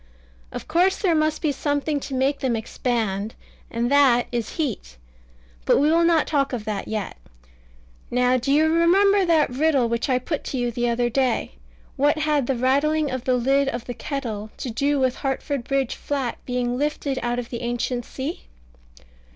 Of 0.51 0.67
course 0.67 0.97
there 0.97 1.13
must 1.13 1.43
be 1.43 1.51
something 1.51 1.99
to 1.99 2.15
make 2.15 2.39
them 2.39 2.55
expand, 2.55 3.35
and 3.69 3.91
that 3.91 4.25
is 4.31 4.53
heat. 4.55 4.97
But 5.63 5.77
we 5.77 5.91
will 5.91 6.03
not 6.03 6.25
talk 6.25 6.53
of 6.53 6.65
that 6.65 6.87
yet. 6.87 7.17
Now 8.09 8.35
do 8.37 8.51
you 8.51 8.67
remember 8.67 9.23
that 9.23 9.51
riddle 9.51 9.87
which 9.87 10.09
I 10.09 10.17
put 10.17 10.43
to 10.45 10.57
you 10.57 10.71
the 10.71 10.89
other 10.89 11.11
day? 11.11 11.51
"What 11.97 12.17
had 12.17 12.47
the 12.47 12.55
rattling 12.57 13.11
of 13.11 13.25
the 13.25 13.35
lid 13.35 13.67
of 13.69 13.85
the 13.85 13.93
kettle 13.93 14.49
to 14.57 14.71
do 14.71 14.99
with 14.99 15.17
Hartford 15.17 15.65
Bridge 15.65 15.93
Flat 15.93 16.39
being 16.47 16.79
lifted 16.79 17.19
out 17.21 17.37
of 17.37 17.51
the 17.51 17.61
ancient 17.61 18.03
sea?" 18.05 18.45